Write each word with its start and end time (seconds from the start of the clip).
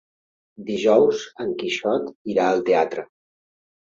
Dijous 0.69 1.19
en 1.45 1.51
Quixot 1.59 2.07
irà 2.33 2.47
al 2.55 2.65
teatre. 2.71 3.05